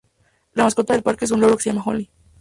[0.55, 2.09] La mascota del parque es un loro que se llama Holy.